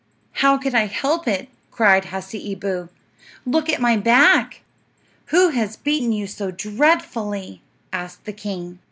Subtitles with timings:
[0.31, 2.89] "How could I help it?" cried Hasseeboo.
[3.45, 4.61] "Look at my back!"
[5.27, 7.61] "Who has beaten you so dreadfully?"
[7.93, 8.79] asked the king.